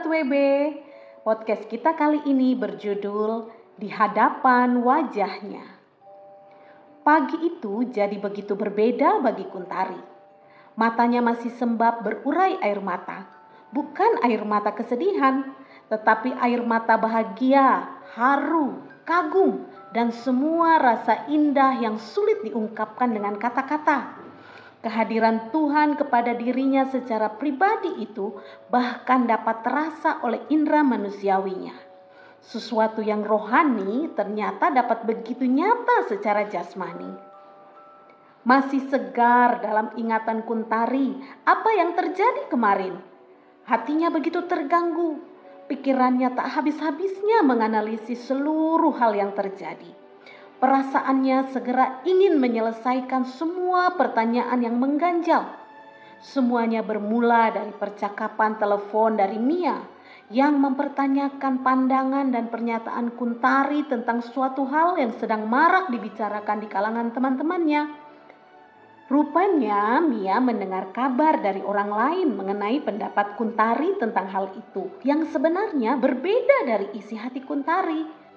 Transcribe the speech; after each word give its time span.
sahabat 0.00 0.16
WB, 0.16 0.34
podcast 1.28 1.68
kita 1.68 1.92
kali 1.92 2.24
ini 2.24 2.56
berjudul 2.56 3.52
Di 3.76 3.92
Hadapan 3.92 4.80
Wajahnya. 4.80 5.60
Pagi 7.04 7.36
itu 7.44 7.84
jadi 7.84 8.16
begitu 8.16 8.56
berbeda 8.56 9.20
bagi 9.20 9.44
Kuntari. 9.44 10.00
Matanya 10.72 11.20
masih 11.20 11.52
sembab 11.52 12.00
berurai 12.00 12.56
air 12.64 12.80
mata. 12.80 13.28
Bukan 13.76 14.24
air 14.24 14.40
mata 14.48 14.72
kesedihan, 14.72 15.52
tetapi 15.92 16.32
air 16.48 16.64
mata 16.64 16.96
bahagia, 16.96 18.00
haru, 18.16 18.80
kagum, 19.04 19.68
dan 19.92 20.16
semua 20.16 20.80
rasa 20.80 21.28
indah 21.28 21.76
yang 21.76 22.00
sulit 22.00 22.40
diungkapkan 22.40 23.12
dengan 23.12 23.36
kata-kata. 23.36 24.16
Kehadiran 24.80 25.52
Tuhan 25.52 26.00
kepada 26.00 26.32
dirinya 26.32 26.88
secara 26.88 27.28
pribadi 27.36 28.00
itu 28.00 28.32
bahkan 28.72 29.28
dapat 29.28 29.60
terasa 29.60 30.24
oleh 30.24 30.40
indera 30.48 30.80
manusiawinya. 30.80 31.76
Sesuatu 32.40 33.04
yang 33.04 33.20
rohani 33.20 34.08
ternyata 34.16 34.72
dapat 34.72 35.04
begitu 35.04 35.44
nyata 35.44 36.08
secara 36.08 36.48
jasmani. 36.48 37.12
Masih 38.40 38.88
segar 38.88 39.60
dalam 39.60 39.92
ingatan 40.00 40.48
Kuntari 40.48 41.12
apa 41.44 41.70
yang 41.76 41.92
terjadi 41.92 42.48
kemarin. 42.48 42.96
Hatinya 43.68 44.08
begitu 44.08 44.48
terganggu, 44.48 45.20
pikirannya 45.68 46.32
tak 46.32 46.56
habis-habisnya 46.56 47.44
menganalisis 47.44 48.24
seluruh 48.24 48.96
hal 48.96 49.12
yang 49.12 49.36
terjadi. 49.36 49.92
Perasaannya 50.60 51.48
segera 51.56 52.04
ingin 52.04 52.36
menyelesaikan 52.36 53.24
semua 53.24 53.96
pertanyaan 53.96 54.60
yang 54.60 54.76
mengganjal. 54.76 55.56
Semuanya 56.20 56.84
bermula 56.84 57.48
dari 57.48 57.72
percakapan 57.72 58.60
telepon 58.60 59.16
dari 59.16 59.40
Mia 59.40 59.80
yang 60.28 60.60
mempertanyakan 60.60 61.64
pandangan 61.64 62.28
dan 62.28 62.52
pernyataan 62.52 63.16
Kuntari 63.16 63.88
tentang 63.88 64.20
suatu 64.20 64.68
hal 64.68 65.00
yang 65.00 65.16
sedang 65.16 65.48
marak 65.48 65.88
dibicarakan 65.88 66.60
di 66.60 66.68
kalangan 66.68 67.08
teman-temannya. 67.08 67.82
Rupanya 69.08 69.98
Mia 70.04 70.44
mendengar 70.44 70.92
kabar 70.92 71.40
dari 71.40 71.64
orang 71.64 71.88
lain 71.88 72.36
mengenai 72.36 72.84
pendapat 72.84 73.34
Kuntari 73.40 73.96
tentang 73.96 74.28
hal 74.28 74.52
itu 74.54 74.92
yang 75.08 75.24
sebenarnya 75.24 75.96
berbeda 75.96 76.68
dari 76.68 76.92
isi 77.00 77.16
hati 77.16 77.40
Kuntari. 77.40 78.29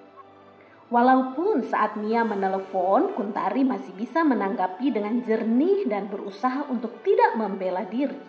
Walaupun 0.92 1.64
saat 1.64 1.96
Mia 1.96 2.28
menelepon, 2.28 3.16
Kuntari 3.16 3.64
masih 3.64 3.96
bisa 3.96 4.20
menanggapi 4.20 4.92
dengan 4.92 5.16
jernih 5.24 5.88
dan 5.88 6.12
berusaha 6.12 6.68
untuk 6.68 7.00
tidak 7.00 7.40
membela 7.40 7.88
diri. 7.88 8.20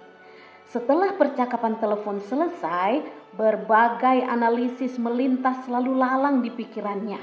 Setelah 0.71 1.19
percakapan 1.19 1.75
telepon 1.83 2.23
selesai, 2.23 3.03
berbagai 3.35 4.23
analisis 4.23 4.95
melintas 4.95 5.67
selalu 5.67 5.99
lalang 5.99 6.39
di 6.39 6.47
pikirannya. 6.47 7.19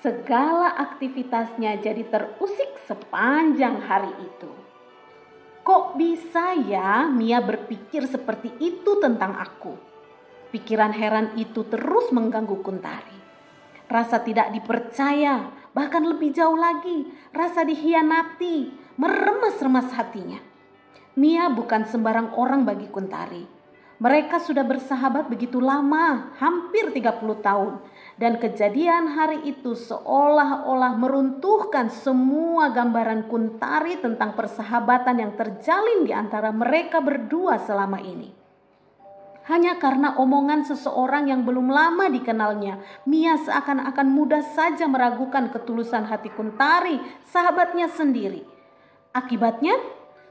Segala 0.00 0.80
aktivitasnya 0.80 1.84
jadi 1.84 2.00
terusik 2.08 2.88
sepanjang 2.88 3.84
hari 3.84 4.12
itu. 4.24 4.48
Kok 5.60 5.96
bisa 6.00 6.56
ya 6.56 7.04
Mia 7.12 7.44
berpikir 7.44 8.08
seperti 8.08 8.48
itu 8.64 8.96
tentang 8.96 9.36
aku? 9.36 9.76
Pikiran 10.52 10.92
heran 10.96 11.36
itu 11.36 11.68
terus 11.68 12.08
mengganggu 12.12 12.60
Kuntari 12.64 13.13
rasa 13.94 14.18
tidak 14.26 14.50
dipercaya, 14.50 15.54
bahkan 15.70 16.02
lebih 16.02 16.34
jauh 16.34 16.58
lagi, 16.58 17.06
rasa 17.30 17.62
dihianati, 17.62 18.74
meremas-remas 18.98 19.94
hatinya. 19.94 20.42
Mia 21.14 21.46
bukan 21.46 21.86
sembarang 21.86 22.34
orang 22.34 22.66
bagi 22.66 22.90
Kuntari. 22.90 23.46
Mereka 24.02 24.42
sudah 24.42 24.66
bersahabat 24.66 25.30
begitu 25.30 25.62
lama, 25.62 26.34
hampir 26.42 26.90
30 26.90 27.38
tahun. 27.38 27.78
Dan 28.18 28.42
kejadian 28.42 29.14
hari 29.14 29.46
itu 29.46 29.78
seolah-olah 29.78 30.98
meruntuhkan 30.98 31.86
semua 31.94 32.74
gambaran 32.74 33.30
Kuntari 33.30 34.02
tentang 34.02 34.34
persahabatan 34.34 35.22
yang 35.22 35.32
terjalin 35.38 36.02
di 36.02 36.10
antara 36.10 36.50
mereka 36.50 36.98
berdua 36.98 37.62
selama 37.62 38.02
ini 38.02 38.43
hanya 39.44 39.76
karena 39.76 40.16
omongan 40.16 40.64
seseorang 40.64 41.28
yang 41.28 41.44
belum 41.44 41.68
lama 41.68 42.08
dikenalnya. 42.08 42.80
Mia 43.04 43.36
seakan-akan 43.36 44.08
mudah 44.08 44.40
saja 44.40 44.88
meragukan 44.88 45.52
ketulusan 45.52 46.08
hati 46.08 46.32
Kuntari, 46.32 46.96
sahabatnya 47.28 47.92
sendiri. 47.92 48.40
Akibatnya, 49.12 49.76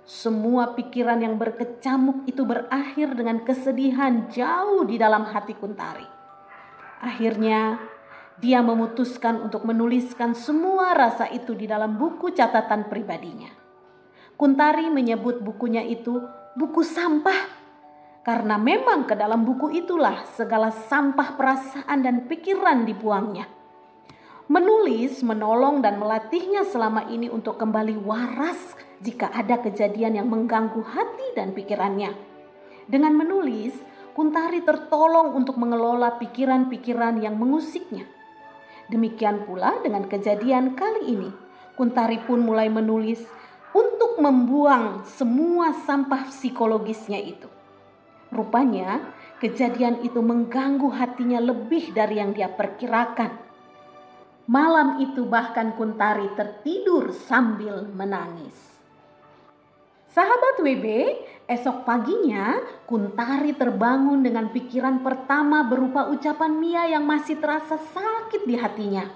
semua 0.03 0.73
pikiran 0.73 1.21
yang 1.21 1.37
berkecamuk 1.37 2.25
itu 2.25 2.41
berakhir 2.43 3.13
dengan 3.13 3.45
kesedihan 3.45 4.27
jauh 4.33 4.81
di 4.83 4.97
dalam 4.97 5.29
hati 5.29 5.53
Kuntari. 5.53 6.09
Akhirnya, 7.05 7.77
dia 8.41 8.65
memutuskan 8.65 9.45
untuk 9.45 9.61
menuliskan 9.61 10.33
semua 10.33 10.97
rasa 10.97 11.29
itu 11.29 11.53
di 11.53 11.69
dalam 11.69 12.01
buku 12.01 12.33
catatan 12.33 12.89
pribadinya. 12.89 13.53
Kuntari 14.33 14.89
menyebut 14.89 15.45
bukunya 15.45 15.85
itu 15.85 16.17
buku 16.57 16.81
sampah 16.81 17.62
karena 18.23 18.55
memang 18.55 19.03
ke 19.05 19.15
dalam 19.19 19.43
buku 19.43 19.71
itulah 19.75 20.23
segala 20.35 20.71
sampah 20.71 21.35
perasaan 21.35 21.99
dan 22.03 22.25
pikiran 22.27 22.87
dibuangnya. 22.87 23.47
Menulis, 24.47 25.23
menolong, 25.23 25.79
dan 25.79 25.99
melatihnya 25.99 26.67
selama 26.67 27.07
ini 27.07 27.31
untuk 27.31 27.55
kembali 27.59 27.95
waras 28.03 28.75
jika 28.99 29.31
ada 29.31 29.59
kejadian 29.59 30.19
yang 30.19 30.27
mengganggu 30.27 30.83
hati 30.83 31.35
dan 31.35 31.55
pikirannya. 31.55 32.11
Dengan 32.87 33.15
menulis, 33.15 33.75
Kuntari 34.13 34.61
tertolong 34.61 35.33
untuk 35.33 35.57
mengelola 35.57 36.21
pikiran-pikiran 36.21 37.17
yang 37.17 37.33
mengusiknya. 37.33 38.05
Demikian 38.85 39.49
pula 39.49 39.81
dengan 39.81 40.05
kejadian 40.05 40.77
kali 40.77 41.17
ini. 41.17 41.33
Kuntari 41.73 42.21
pun 42.21 42.45
mulai 42.45 42.69
menulis 42.69 43.25
untuk 43.73 44.21
membuang 44.21 45.01
semua 45.09 45.73
sampah 45.73 46.29
psikologisnya 46.29 47.17
itu. 47.17 47.49
Rupanya 48.33 49.13
kejadian 49.37 50.01
itu 50.01 50.17
mengganggu 50.19 50.89
hatinya 50.89 51.37
lebih 51.37 51.93
dari 51.93 52.17
yang 52.17 52.33
dia 52.33 52.49
perkirakan. 52.49 53.29
Malam 54.49 54.99
itu 54.99 55.23
bahkan 55.23 55.77
Kuntari 55.77 56.33
tertidur 56.35 57.13
sambil 57.13 57.87
menangis. 57.87 58.73
Sahabat 60.09 60.61
WB, 60.61 60.85
esok 61.47 61.87
paginya 61.87 62.59
Kuntari 62.89 63.55
terbangun 63.55 64.25
dengan 64.25 64.49
pikiran 64.49 65.05
pertama 65.05 65.63
berupa 65.63 66.11
ucapan 66.11 66.53
Mia 66.57 66.83
yang 66.89 67.07
masih 67.07 67.39
terasa 67.39 67.77
sakit 67.77 68.43
di 68.43 68.57
hatinya. 68.57 69.07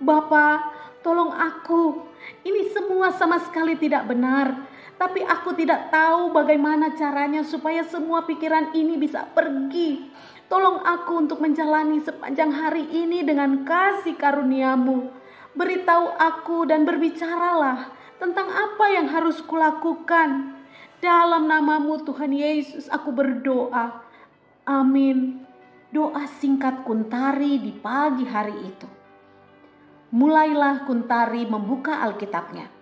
Bapak, 0.00 0.58
tolong 1.04 1.30
aku. 1.30 2.02
Ini 2.40 2.72
semua 2.72 3.12
sama 3.12 3.36
sekali 3.42 3.76
tidak 3.76 4.08
benar 4.08 4.73
tapi 4.94 5.26
aku 5.26 5.58
tidak 5.58 5.90
tahu 5.90 6.30
bagaimana 6.30 6.94
caranya 6.94 7.42
supaya 7.42 7.82
semua 7.82 8.22
pikiran 8.22 8.70
ini 8.78 8.94
bisa 8.94 9.26
pergi. 9.34 10.06
Tolong 10.46 10.84
aku 10.86 11.18
untuk 11.18 11.42
menjalani 11.42 11.98
sepanjang 12.04 12.54
hari 12.54 12.86
ini 12.92 13.26
dengan 13.26 13.66
kasih 13.66 14.14
karuniamu. 14.14 15.10
Beritahu 15.54 16.14
aku 16.14 16.66
dan 16.66 16.86
berbicaralah 16.86 17.90
tentang 18.22 18.50
apa 18.50 18.86
yang 18.94 19.10
harus 19.10 19.42
kulakukan. 19.42 20.54
Dalam 21.02 21.50
namamu 21.50 22.00
Tuhan 22.06 22.32
Yesus 22.32 22.86
aku 22.88 23.10
berdoa. 23.10 24.04
Amin. 24.64 25.42
Doa 25.90 26.26
singkat 26.40 26.82
Kuntari 26.82 27.58
di 27.60 27.70
pagi 27.70 28.26
hari 28.26 28.56
itu. 28.66 28.88
Mulailah 30.14 30.86
Kuntari 30.86 31.46
membuka 31.46 32.02
Alkitabnya. 32.02 32.73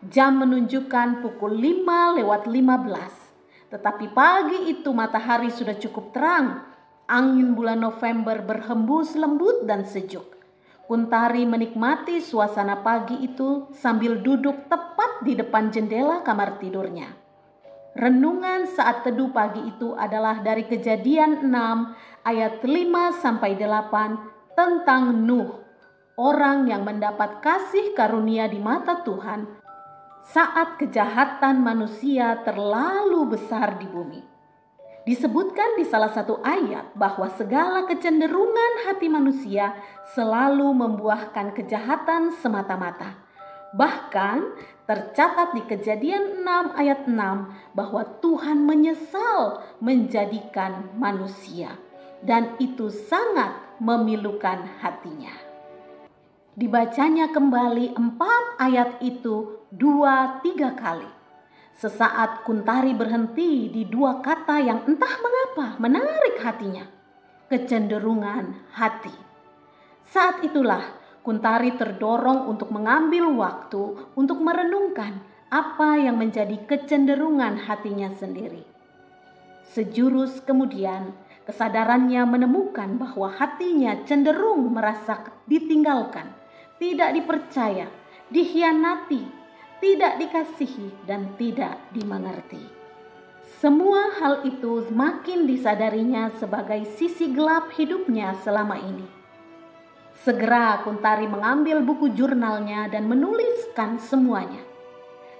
Jam 0.00 0.40
menunjukkan 0.40 1.20
pukul 1.20 1.60
5 1.60 2.16
lewat 2.16 2.48
15. 2.48 3.68
Tetapi 3.68 4.16
pagi 4.16 4.72
itu 4.72 4.96
matahari 4.96 5.52
sudah 5.52 5.76
cukup 5.76 6.16
terang. 6.16 6.64
Angin 7.04 7.52
bulan 7.52 7.84
November 7.84 8.40
berhembus 8.40 9.12
lembut 9.12 9.68
dan 9.68 9.84
sejuk. 9.84 10.24
Kuntari 10.88 11.44
menikmati 11.44 12.24
suasana 12.24 12.80
pagi 12.80 13.20
itu 13.20 13.68
sambil 13.76 14.24
duduk 14.24 14.72
tepat 14.72 15.20
di 15.20 15.36
depan 15.36 15.68
jendela 15.68 16.24
kamar 16.24 16.56
tidurnya. 16.56 17.12
Renungan 17.92 18.72
saat 18.72 19.04
teduh 19.04 19.28
pagi 19.28 19.68
itu 19.68 19.92
adalah 19.92 20.40
dari 20.40 20.64
kejadian 20.64 21.44
6 21.44 22.24
ayat 22.24 22.64
5 22.64 23.20
sampai 23.20 23.52
8 23.52 24.56
tentang 24.56 25.12
Nuh, 25.28 25.60
orang 26.16 26.72
yang 26.72 26.88
mendapat 26.88 27.44
kasih 27.44 27.92
karunia 27.92 28.48
di 28.48 28.56
mata 28.56 29.04
Tuhan 29.04 29.59
saat 30.24 30.76
kejahatan 30.76 31.60
manusia 31.64 32.40
terlalu 32.44 33.36
besar 33.36 33.80
di 33.80 33.88
bumi. 33.88 34.22
Disebutkan 35.08 35.80
di 35.80 35.88
salah 35.88 36.12
satu 36.12 36.44
ayat 36.44 36.92
bahwa 36.92 37.26
segala 37.32 37.88
kecenderungan 37.88 38.84
hati 38.84 39.08
manusia 39.08 39.72
selalu 40.12 40.70
membuahkan 40.76 41.56
kejahatan 41.56 42.36
semata-mata. 42.36 43.16
Bahkan 43.72 44.38
Tercatat 44.90 45.54
di 45.54 45.62
Kejadian 45.70 46.42
6 46.42 46.74
ayat 46.74 47.06
6 47.06 47.78
bahwa 47.78 48.02
Tuhan 48.18 48.66
menyesal 48.66 49.62
menjadikan 49.78 50.90
manusia 50.98 51.78
dan 52.26 52.58
itu 52.58 52.90
sangat 52.90 53.54
memilukan 53.78 54.66
hatinya. 54.82 55.30
Dibacanya 56.58 57.30
kembali 57.30 57.94
empat 57.94 58.58
ayat 58.58 58.98
itu 58.98 59.59
dua 59.70 60.42
tiga 60.42 60.74
kali. 60.74 61.06
Sesaat 61.78 62.42
Kuntari 62.42 62.92
berhenti 62.92 63.70
di 63.70 63.86
dua 63.86 64.18
kata 64.18 64.58
yang 64.58 64.82
entah 64.84 65.14
mengapa 65.22 65.78
menarik 65.78 66.42
hatinya. 66.42 66.84
Kecenderungan 67.46 68.74
hati. 68.74 69.14
Saat 70.10 70.42
itulah 70.42 70.82
Kuntari 71.22 71.78
terdorong 71.78 72.50
untuk 72.50 72.74
mengambil 72.74 73.30
waktu 73.30 74.10
untuk 74.18 74.42
merenungkan 74.42 75.22
apa 75.52 76.02
yang 76.02 76.18
menjadi 76.18 76.58
kecenderungan 76.66 77.60
hatinya 77.70 78.10
sendiri. 78.10 78.66
Sejurus 79.70 80.42
kemudian, 80.42 81.14
kesadarannya 81.46 82.26
menemukan 82.26 82.98
bahwa 82.98 83.30
hatinya 83.30 84.02
cenderung 84.02 84.74
merasa 84.74 85.22
ditinggalkan, 85.46 86.26
tidak 86.82 87.14
dipercaya, 87.14 87.86
dikhianati, 88.34 89.39
tidak 89.80 90.20
dikasihi, 90.20 90.92
dan 91.08 91.34
tidak 91.40 91.80
dimengerti. 91.90 92.60
Semua 93.60 94.14
hal 94.20 94.46
itu 94.46 94.88
makin 94.92 95.44
disadarinya 95.48 96.32
sebagai 96.36 96.84
sisi 96.96 97.32
gelap 97.34 97.72
hidupnya 97.76 98.32
selama 98.40 98.78
ini 98.78 99.20
Segera 100.20 100.84
Kuntari 100.84 101.24
mengambil 101.24 101.80
buku 101.80 102.12
jurnalnya 102.12 102.92
dan 102.92 103.08
menuliskan 103.08 103.96
semuanya. 103.96 104.60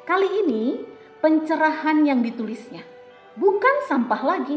Kali 0.08 0.40
ini 0.40 0.80
pencerahan 1.20 2.00
yang 2.08 2.24
ditulisnya 2.24 2.80
bukan 3.36 3.84
sampah 3.84 4.24
lagi. 4.24 4.56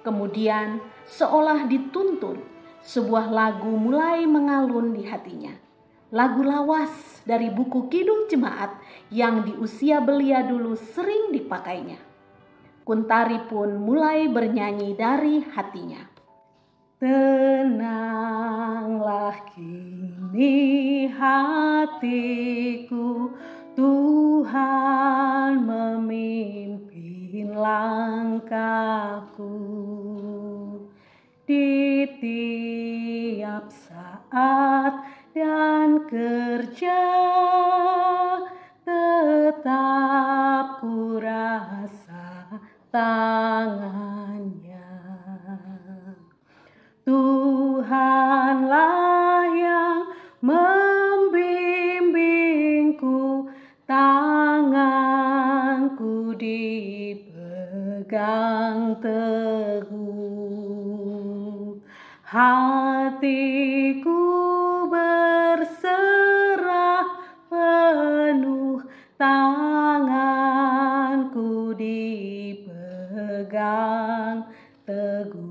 Kemudian 0.00 0.80
seolah 1.04 1.68
dituntun, 1.68 2.40
sebuah 2.80 3.28
lagu 3.28 3.76
mulai 3.76 4.24
mengalun 4.24 4.96
di 4.96 5.04
hatinya. 5.04 5.52
Lagu 6.08 6.40
lawas 6.40 7.11
dari 7.22 7.50
buku 7.50 7.88
Kidung 7.88 8.26
Jemaat 8.30 8.74
yang 9.10 9.46
di 9.46 9.54
usia 9.58 10.00
belia 10.02 10.42
dulu 10.42 10.74
sering 10.74 11.30
dipakainya. 11.30 11.98
Kuntari 12.82 13.38
pun 13.46 13.78
mulai 13.78 14.26
bernyanyi 14.26 14.98
dari 14.98 15.38
hatinya. 15.54 16.02
Tenanglah 17.02 17.78
kini 19.54 21.06
hatiku 21.10 22.41
hatiku 63.22 64.18
berserah 64.90 65.86
penuh, 67.46 68.82
tanganku 69.14 70.50
dipegang 71.78 72.82
teguh 74.82 75.46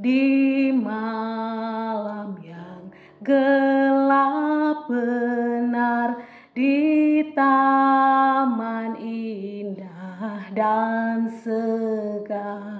di 0.00 0.72
malam 0.72 2.40
yang 2.40 2.88
gelap 3.20 4.88
benar 4.88 6.16
di 6.56 7.20
taman 7.36 8.96
indah 9.04 10.48
dan 10.56 11.28
segar. 11.44 12.72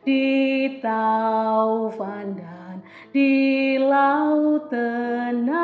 Di 0.00 0.39
taufan 0.82 2.34
dan 2.34 2.82
di 3.12 3.76
laut 3.76 4.72
tenang 4.72 5.60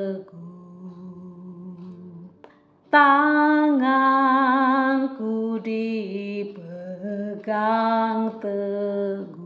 teguh 0.08 0.48
tanganku 2.88 4.00
dipegang 5.60 6.72
teguh. 8.40 9.36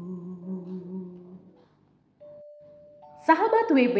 Sahabat 3.22 3.70
WB, 3.70 3.98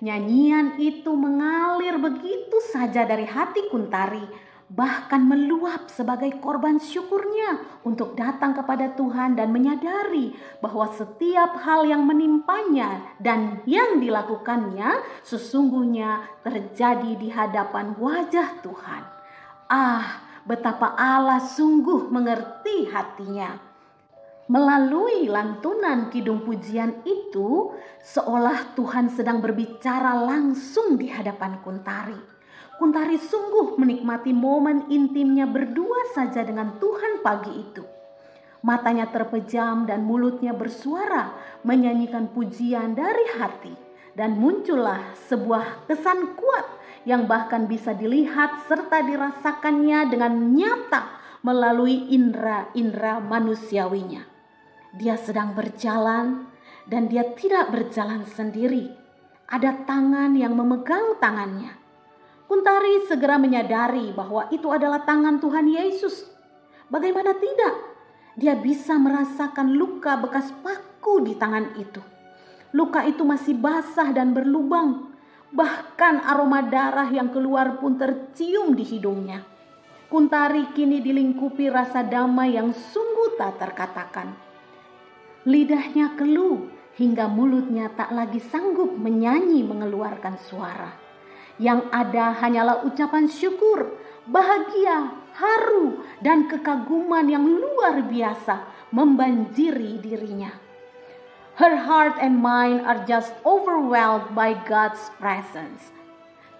nyanyian 0.00 0.80
itu 0.80 1.12
mengalir 1.12 1.96
begitu 2.00 2.56
saja 2.72 3.04
dari 3.04 3.24
hati 3.28 3.68
Kuntari 3.68 4.24
bahkan 4.70 5.26
meluap 5.26 5.90
sebagai 5.90 6.38
korban 6.38 6.78
syukurnya 6.78 7.82
untuk 7.82 8.14
datang 8.14 8.54
kepada 8.54 8.94
Tuhan 8.94 9.34
dan 9.34 9.50
menyadari 9.50 10.30
bahwa 10.62 10.86
setiap 10.94 11.58
hal 11.66 11.90
yang 11.90 12.06
menimpanya 12.06 13.02
dan 13.18 13.66
yang 13.66 13.98
dilakukannya 13.98 15.02
sesungguhnya 15.26 16.22
terjadi 16.46 17.18
di 17.18 17.28
hadapan 17.34 17.98
wajah 17.98 18.62
Tuhan. 18.62 19.02
Ah, 19.66 20.22
betapa 20.46 20.94
Allah 20.94 21.42
sungguh 21.42 22.06
mengerti 22.06 22.86
hatinya. 22.94 23.58
Melalui 24.50 25.30
lantunan 25.30 26.10
kidung 26.10 26.42
pujian 26.42 27.06
itu, 27.06 27.70
seolah 28.02 28.74
Tuhan 28.74 29.06
sedang 29.06 29.38
berbicara 29.38 30.26
langsung 30.26 30.98
di 30.98 31.06
hadapan 31.06 31.62
Kuntari. 31.62 32.39
Kuntari 32.80 33.20
sungguh 33.20 33.76
menikmati 33.76 34.32
momen 34.32 34.88
intimnya 34.88 35.44
berdua 35.44 36.16
saja 36.16 36.40
dengan 36.40 36.80
Tuhan 36.80 37.20
pagi 37.20 37.52
itu. 37.52 37.84
Matanya 38.64 39.04
terpejam 39.12 39.84
dan 39.84 40.00
mulutnya 40.00 40.56
bersuara 40.56 41.36
menyanyikan 41.60 42.32
pujian 42.32 42.96
dari 42.96 43.36
hati. 43.36 43.76
Dan 44.16 44.40
muncullah 44.40 45.12
sebuah 45.28 45.92
kesan 45.92 46.32
kuat 46.40 46.66
yang 47.04 47.28
bahkan 47.28 47.68
bisa 47.68 47.92
dilihat 47.92 48.64
serta 48.64 49.04
dirasakannya 49.04 50.00
dengan 50.08 50.56
nyata 50.56 51.20
melalui 51.44 52.08
indera-indera 52.08 53.20
manusiawinya. 53.20 54.24
Dia 54.96 55.20
sedang 55.20 55.52
berjalan 55.52 56.48
dan 56.88 57.12
dia 57.12 57.28
tidak 57.36 57.76
berjalan 57.76 58.24
sendiri. 58.24 58.88
Ada 59.52 59.84
tangan 59.84 60.32
yang 60.32 60.56
memegang 60.56 61.20
tangannya 61.20 61.79
Kuntari 62.50 63.06
segera 63.06 63.38
menyadari 63.38 64.10
bahwa 64.10 64.50
itu 64.50 64.74
adalah 64.74 65.06
tangan 65.06 65.38
Tuhan 65.38 65.70
Yesus. 65.70 66.26
Bagaimana 66.90 67.30
tidak? 67.38 67.74
Dia 68.34 68.58
bisa 68.58 68.98
merasakan 68.98 69.78
luka 69.78 70.18
bekas 70.18 70.50
paku 70.58 71.22
di 71.22 71.38
tangan 71.38 71.78
itu. 71.78 72.02
Luka 72.74 73.06
itu 73.06 73.22
masih 73.22 73.54
basah 73.54 74.10
dan 74.10 74.34
berlubang. 74.34 75.14
Bahkan 75.54 76.26
aroma 76.26 76.66
darah 76.66 77.06
yang 77.14 77.30
keluar 77.30 77.78
pun 77.78 77.94
tercium 77.94 78.74
di 78.74 78.82
hidungnya. 78.82 79.46
Kuntari 80.10 80.74
kini 80.74 80.98
dilingkupi 80.98 81.70
rasa 81.70 82.02
damai 82.02 82.58
yang 82.58 82.74
sungguh 82.74 83.38
tak 83.38 83.62
terkatakan. 83.62 84.34
Lidahnya 85.46 86.18
keluh 86.18 86.66
hingga 86.98 87.30
mulutnya 87.30 87.94
tak 87.94 88.10
lagi 88.10 88.42
sanggup 88.42 88.90
menyanyi 88.98 89.62
mengeluarkan 89.62 90.34
suara. 90.50 91.09
Yang 91.60 91.92
ada 91.92 92.32
hanyalah 92.40 92.88
ucapan 92.88 93.28
syukur, 93.28 94.00
bahagia, 94.24 95.12
haru, 95.36 96.00
dan 96.24 96.48
kekaguman 96.48 97.28
yang 97.28 97.44
luar 97.44 98.00
biasa 98.08 98.64
membanjiri 98.96 100.00
dirinya. 100.00 100.56
Her 101.60 101.76
heart 101.76 102.16
and 102.16 102.40
mind 102.40 102.80
are 102.88 103.04
just 103.04 103.36
overwhelmed 103.44 104.32
by 104.32 104.56
God's 104.64 105.12
presence. 105.20 105.92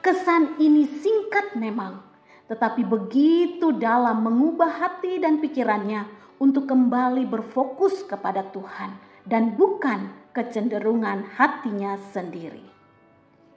Kesan 0.04 0.60
ini 0.60 0.84
singkat 0.84 1.56
memang, 1.56 2.04
tetapi 2.52 2.84
begitu 2.84 3.72
dalam 3.72 4.20
mengubah 4.20 4.68
hati 4.68 5.16
dan 5.16 5.40
pikirannya 5.40 6.04
untuk 6.36 6.68
kembali 6.68 7.24
berfokus 7.24 8.04
kepada 8.04 8.44
Tuhan 8.52 8.96
dan 9.24 9.56
bukan 9.56 10.12
kecenderungan 10.36 11.36
hatinya 11.36 11.96
sendiri. 12.12 12.69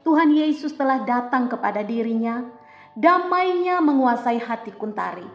Tuhan 0.04 0.36
Yesus 0.36 0.76
telah 0.76 1.08
datang 1.08 1.48
kepada 1.48 1.80
dirinya, 1.84 2.44
damainya 2.96 3.80
menguasai 3.80 4.40
hati 4.40 4.76
Kuntari, 4.76 5.26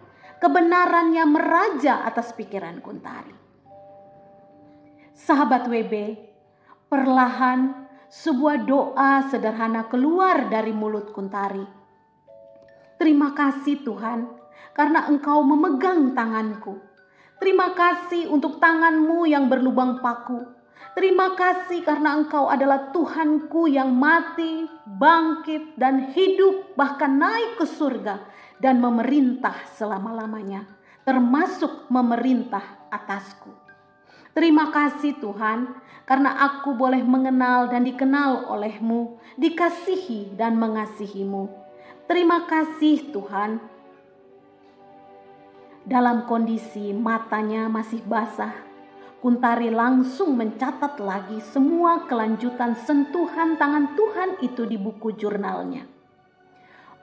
kebenarannya 0.40 1.24
meraja 1.24 2.04
atas 2.04 2.36
pikiran 2.36 2.84
Kuntari. 2.84 3.32
Sahabat 5.16 5.66
WB, 5.66 5.94
perlahan 6.92 7.88
sebuah 8.08 8.64
doa 8.64 9.24
sederhana 9.28 9.88
keluar 9.88 10.52
dari 10.52 10.70
mulut 10.76 11.10
Kuntari 11.10 11.78
Terima 12.98 13.30
kasih 13.30 13.86
Tuhan, 13.86 14.26
karena 14.74 15.06
Engkau 15.06 15.46
memegang 15.46 16.18
tanganku. 16.18 16.82
Terima 17.38 17.70
kasih 17.70 18.26
untuk 18.26 18.58
tanganmu 18.58 19.22
yang 19.22 19.46
berlubang 19.46 20.02
paku. 20.02 20.57
Terima 20.98 21.38
kasih 21.38 21.86
karena 21.86 22.18
Engkau 22.18 22.50
adalah 22.50 22.90
Tuhanku 22.90 23.70
yang 23.70 23.94
mati, 23.94 24.66
bangkit, 24.82 25.78
dan 25.78 26.10
hidup, 26.10 26.74
bahkan 26.74 27.14
naik 27.14 27.54
ke 27.54 27.66
surga 27.70 28.18
dan 28.58 28.82
memerintah 28.82 29.54
selama-lamanya, 29.78 30.66
termasuk 31.06 31.86
memerintah 31.86 32.90
atasku. 32.90 33.54
Terima 34.34 34.74
kasih 34.74 35.18
Tuhan, 35.22 35.70
karena 36.02 36.34
aku 36.50 36.74
boleh 36.74 37.02
mengenal 37.02 37.70
dan 37.70 37.86
dikenal 37.86 38.50
olehmu, 38.50 39.18
dikasihi 39.38 40.34
dan 40.34 40.58
mengasihimu. 40.58 41.46
Terima 42.10 42.46
kasih 42.46 43.14
Tuhan. 43.14 43.62
Dalam 45.88 46.28
kondisi 46.28 46.92
matanya 46.92 47.70
masih 47.72 48.04
basah, 48.04 48.67
Kuntari 49.18 49.68
langsung 49.74 50.38
mencatat 50.38 51.02
lagi 51.02 51.42
semua 51.42 52.06
kelanjutan 52.06 52.78
sentuhan 52.78 53.58
tangan 53.58 53.98
Tuhan 53.98 54.30
itu 54.46 54.62
di 54.62 54.78
buku 54.78 55.18
jurnalnya. 55.18 55.84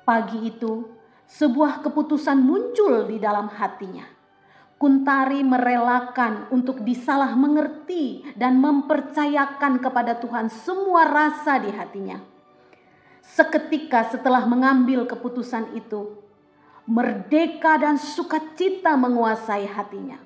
Pagi 0.07 0.48
itu, 0.48 0.88
sebuah 1.27 1.84
keputusan 1.84 2.39
muncul 2.39 3.10
di 3.10 3.19
dalam 3.19 3.51
hatinya. 3.51 4.07
Kuntari 4.79 5.43
merelakan 5.43 6.51
untuk 6.51 6.84
disalah 6.88 7.36
mengerti 7.36 8.24
dan 8.39 8.60
mempercayakan 8.63 9.84
kepada 9.84 10.19
Tuhan 10.19 10.51
semua 10.51 11.07
rasa 11.07 11.60
di 11.63 11.72
hatinya 11.72 12.36
Seketika 13.25 14.05
setelah 14.05 14.45
mengambil 14.45 15.10
keputusan 15.10 15.74
itu, 15.74 16.22
merdeka 16.86 17.81
dan 17.81 17.98
sukacita 17.98 18.93
menguasai 18.93 19.65
hatinya. 19.65 20.22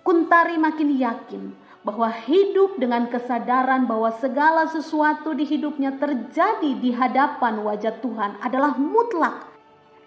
Kuntari 0.00 0.56
makin 0.56 0.96
yakin 0.96 1.52
bahwa 1.80 2.12
hidup 2.12 2.76
dengan 2.76 3.08
kesadaran 3.08 3.88
bahwa 3.88 4.12
segala 4.16 4.68
sesuatu 4.68 5.32
di 5.32 5.48
hidupnya 5.48 5.96
terjadi 5.96 6.76
di 6.76 6.92
hadapan 6.92 7.60
wajah 7.64 8.00
Tuhan 8.00 8.40
adalah 8.40 8.76
mutlak. 8.76 9.48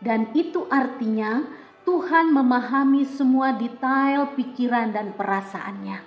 Dan 0.02 0.34
itu 0.38 0.66
artinya 0.70 1.46
Tuhan 1.86 2.34
memahami 2.34 3.06
semua 3.06 3.54
detail 3.54 4.34
pikiran 4.34 4.94
dan 4.94 5.14
perasaannya. 5.14 6.04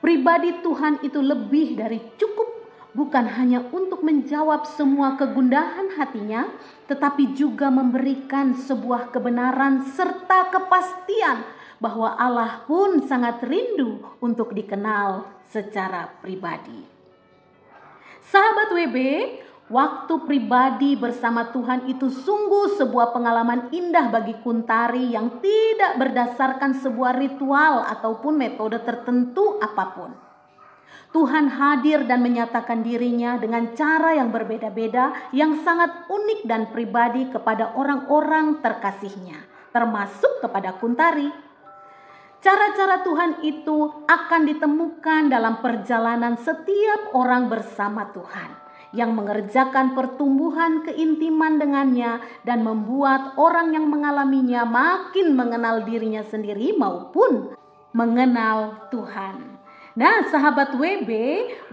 Pribadi 0.00 0.64
Tuhan 0.64 1.04
itu 1.04 1.20
lebih 1.20 1.76
dari 1.76 2.00
cukup 2.16 2.48
bukan 2.96 3.26
hanya 3.36 3.62
untuk 3.70 4.02
menjawab 4.02 4.64
semua 4.66 5.14
kegundahan 5.14 5.94
hatinya, 5.94 6.48
tetapi 6.88 7.36
juga 7.36 7.68
memberikan 7.68 8.56
sebuah 8.56 9.12
kebenaran 9.12 9.84
serta 9.92 10.50
kepastian 10.50 11.59
bahwa 11.80 12.12
Allah 12.14 12.62
pun 12.68 13.00
sangat 13.08 13.40
rindu 13.42 14.04
untuk 14.20 14.52
dikenal 14.52 15.24
secara 15.48 16.12
pribadi. 16.20 16.84
Sahabat 18.20 18.70
WB, 18.70 18.96
waktu 19.72 20.14
pribadi 20.28 20.94
bersama 20.94 21.50
Tuhan 21.50 21.88
itu 21.90 22.12
sungguh 22.12 22.78
sebuah 22.78 23.10
pengalaman 23.16 23.72
indah 23.74 24.12
bagi 24.12 24.38
Kuntari 24.44 25.16
yang 25.16 25.40
tidak 25.42 25.98
berdasarkan 25.98 26.78
sebuah 26.78 27.16
ritual 27.18 27.82
ataupun 27.88 28.38
metode 28.38 28.78
tertentu 28.86 29.58
apa 29.58 29.84
pun. 29.96 30.12
Tuhan 31.10 31.50
hadir 31.50 32.06
dan 32.06 32.22
menyatakan 32.22 32.86
dirinya 32.86 33.34
dengan 33.34 33.74
cara 33.74 34.14
yang 34.14 34.30
berbeda-beda, 34.30 35.34
yang 35.34 35.58
sangat 35.66 36.06
unik 36.06 36.46
dan 36.46 36.70
pribadi 36.70 37.26
kepada 37.34 37.74
orang-orang 37.74 38.62
terkasihnya, 38.62 39.42
termasuk 39.74 40.38
kepada 40.38 40.78
Kuntari. 40.78 41.49
Cara-cara 42.40 43.04
Tuhan 43.04 43.44
itu 43.44 44.08
akan 44.08 44.48
ditemukan 44.48 45.28
dalam 45.28 45.60
perjalanan 45.60 46.40
setiap 46.40 47.12
orang 47.12 47.52
bersama 47.52 48.08
Tuhan 48.16 48.56
yang 48.96 49.12
mengerjakan 49.12 49.92
pertumbuhan 49.92 50.80
keintiman 50.82 51.60
dengannya 51.60 52.24
dan 52.42 52.64
membuat 52.64 53.36
orang 53.36 53.76
yang 53.76 53.86
mengalaminya 53.86 54.64
makin 54.64 55.36
mengenal 55.36 55.84
dirinya 55.84 56.24
sendiri 56.24 56.72
maupun 56.74 57.52
mengenal 57.92 58.88
Tuhan. 58.88 59.60
Nah, 60.00 60.22
sahabat 60.32 60.80
WB, 60.80 61.10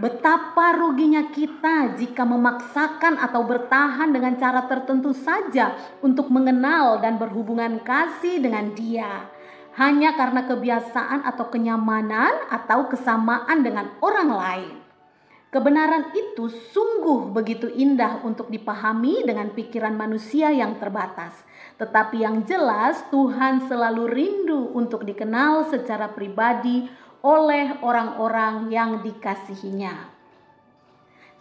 betapa 0.04 0.76
ruginya 0.76 1.32
kita 1.32 1.96
jika 1.96 2.26
memaksakan 2.26 3.24
atau 3.24 3.46
bertahan 3.46 4.10
dengan 4.12 4.36
cara 4.36 4.68
tertentu 4.68 5.16
saja 5.16 5.78
untuk 6.04 6.28
mengenal 6.28 7.00
dan 7.00 7.16
berhubungan 7.22 7.78
kasih 7.86 8.42
dengan 8.42 8.74
Dia, 8.74 9.37
hanya 9.78 10.18
karena 10.18 10.50
kebiasaan 10.50 11.22
atau 11.22 11.54
kenyamanan 11.54 12.50
atau 12.50 12.90
kesamaan 12.90 13.62
dengan 13.62 13.94
orang 14.02 14.30
lain. 14.34 14.76
Kebenaran 15.48 16.12
itu 16.12 16.52
sungguh 16.52 17.32
begitu 17.32 17.72
indah 17.72 18.20
untuk 18.26 18.52
dipahami 18.52 19.24
dengan 19.24 19.54
pikiran 19.56 19.96
manusia 19.96 20.52
yang 20.52 20.76
terbatas. 20.76 21.46
Tetapi 21.80 22.20
yang 22.20 22.44
jelas, 22.44 23.06
Tuhan 23.08 23.64
selalu 23.70 24.04
rindu 24.12 24.76
untuk 24.76 25.08
dikenal 25.08 25.72
secara 25.72 26.12
pribadi 26.12 26.90
oleh 27.24 27.80
orang-orang 27.80 28.68
yang 28.74 29.00
dikasihinya. 29.00 30.12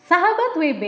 Sahabat 0.07 0.55
WB, 0.55 0.85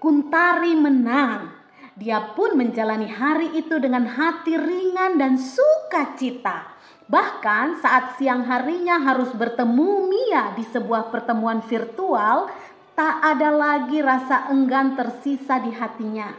Kuntari 0.00 0.72
menang. 0.72 1.55
Dia 1.96 2.36
pun 2.36 2.60
menjalani 2.60 3.08
hari 3.08 3.56
itu 3.56 3.80
dengan 3.80 4.04
hati 4.04 4.52
ringan 4.52 5.16
dan 5.16 5.40
sukacita. 5.40 6.76
Bahkan 7.08 7.80
saat 7.80 8.20
siang 8.20 8.44
harinya 8.44 9.00
harus 9.00 9.32
bertemu 9.32 10.04
Mia 10.04 10.52
di 10.52 10.64
sebuah 10.68 11.08
pertemuan 11.08 11.64
virtual, 11.64 12.52
tak 12.92 13.16
ada 13.24 13.48
lagi 13.48 14.04
rasa 14.04 14.52
enggan 14.52 14.92
tersisa 14.92 15.56
di 15.56 15.72
hatinya. 15.72 16.36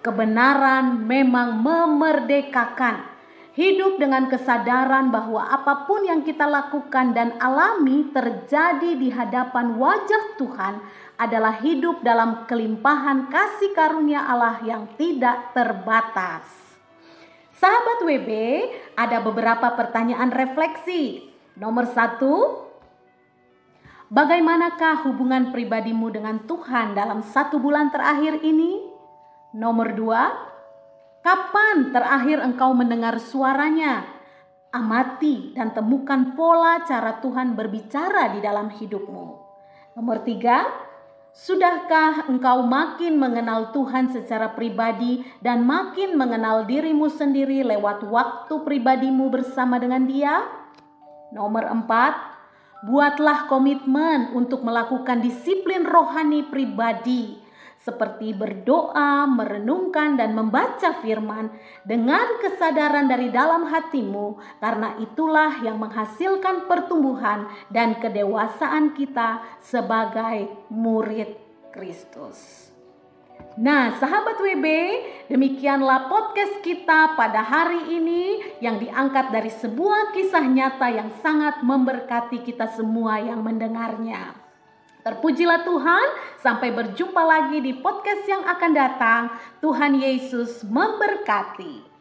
Kebenaran 0.00 1.04
memang 1.04 1.60
memerdekakan 1.60 3.14
Hidup 3.54 4.02
dengan 4.02 4.26
kesadaran 4.26 5.14
bahwa 5.14 5.46
apa 5.46 5.86
pun 5.86 6.02
yang 6.02 6.26
kita 6.26 6.42
lakukan 6.42 7.14
dan 7.14 7.38
alami 7.38 8.10
terjadi 8.10 8.98
di 8.98 9.14
hadapan 9.14 9.78
wajah 9.78 10.34
Tuhan 10.34 10.82
adalah 11.14 11.62
hidup 11.62 12.02
dalam 12.02 12.46
kelimpahan 12.46 13.30
kasih 13.30 13.70
karunia 13.74 14.26
Allah 14.26 14.58
yang 14.66 14.90
tidak 14.98 15.54
terbatas. 15.54 16.46
Sahabat 17.54 18.02
WB, 18.02 18.30
ada 18.98 19.22
beberapa 19.22 19.72
pertanyaan 19.78 20.34
refleksi. 20.34 21.30
Nomor 21.54 21.86
satu, 21.86 22.66
bagaimanakah 24.10 25.06
hubungan 25.06 25.54
pribadimu 25.54 26.10
dengan 26.10 26.42
Tuhan 26.44 26.98
dalam 26.98 27.22
satu 27.22 27.62
bulan 27.62 27.94
terakhir 27.94 28.42
ini? 28.42 28.82
Nomor 29.54 29.94
dua, 29.94 30.22
Kapan 31.24 31.88
terakhir 31.88 32.44
engkau 32.44 32.76
mendengar 32.76 33.16
suaranya? 33.16 34.04
Amati 34.68 35.56
dan 35.56 35.72
temukan 35.72 36.36
pola 36.36 36.84
cara 36.84 37.16
Tuhan 37.16 37.56
berbicara 37.56 38.28
di 38.36 38.44
dalam 38.44 38.68
hidupmu. 38.68 39.26
Nomor 39.96 40.20
tiga, 40.20 40.68
Sudahkah 41.34 42.30
engkau 42.30 42.62
makin 42.62 43.18
mengenal 43.18 43.74
Tuhan 43.74 44.06
secara 44.06 44.54
pribadi 44.54 45.26
dan 45.42 45.66
makin 45.66 46.14
mengenal 46.14 46.62
dirimu 46.62 47.10
sendiri 47.10 47.66
lewat 47.66 48.06
waktu 48.06 48.54
pribadimu 48.62 49.34
bersama 49.34 49.82
dengan 49.82 50.06
Dia? 50.06 50.46
Nomor 51.34 51.66
empat, 51.66 52.14
buatlah 52.86 53.50
komitmen 53.50 54.30
untuk 54.30 54.62
melakukan 54.62 55.26
disiplin 55.26 55.82
rohani 55.82 56.46
pribadi 56.46 57.43
seperti 57.84 58.32
berdoa, 58.32 59.28
merenungkan, 59.28 60.16
dan 60.16 60.32
membaca 60.32 60.96
firman 61.04 61.52
dengan 61.84 62.40
kesadaran 62.40 63.04
dari 63.04 63.28
dalam 63.28 63.68
hatimu, 63.68 64.40
karena 64.58 64.96
itulah 65.04 65.60
yang 65.60 65.76
menghasilkan 65.76 66.64
pertumbuhan 66.64 67.44
dan 67.68 68.00
kedewasaan 68.00 68.96
kita 68.96 69.44
sebagai 69.60 70.48
murid 70.72 71.36
Kristus. 71.76 72.72
Nah, 73.54 73.94
sahabat 74.02 74.40
WB, 74.42 74.66
demikianlah 75.30 76.10
podcast 76.10 76.58
kita 76.64 77.14
pada 77.14 77.38
hari 77.44 78.00
ini 78.00 78.42
yang 78.58 78.82
diangkat 78.82 79.30
dari 79.30 79.52
sebuah 79.52 80.10
kisah 80.10 80.42
nyata 80.42 80.90
yang 80.90 81.10
sangat 81.22 81.62
memberkati 81.62 82.42
kita 82.42 82.66
semua 82.74 83.22
yang 83.22 83.46
mendengarnya. 83.46 84.43
Terpujilah 85.04 85.68
Tuhan, 85.68 86.06
sampai 86.40 86.72
berjumpa 86.72 87.20
lagi 87.20 87.60
di 87.60 87.76
podcast 87.76 88.24
yang 88.24 88.40
akan 88.48 88.72
datang. 88.72 89.22
Tuhan 89.60 90.00
Yesus 90.00 90.64
memberkati. 90.64 91.93